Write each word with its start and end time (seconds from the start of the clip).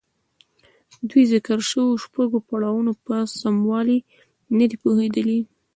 دوی 1.09 1.23
د 1.27 1.29
ذکر 1.33 1.57
شويو 1.69 2.01
شپږو 2.03 2.39
پړاوونو 2.47 2.93
پر 3.05 3.21
سموالي 3.41 3.99
نه 4.57 4.65
دي 4.69 4.77
پوهېدلي. 4.83 5.39